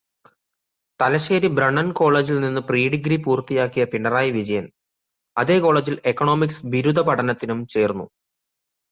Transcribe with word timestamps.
Thalassery 0.99 1.49
Brennen 1.57 1.87
കോളേജിൽ 1.91 2.37
നിന്ന് 2.39 2.61
pre degree 2.61 3.17
പൂർത്തിയാക്കിയ 3.17 3.83
പിണറായി 3.85 4.31
വിജയൻ, 4.31 4.65
അതേ 5.37 5.57
കോളേജിൽ 5.59 5.97
എക്കണോമിക്സ് 6.11 6.65
ബിരുദപഠനത്തിനും 6.73 7.61
ചേര്ന്നു 7.67 8.07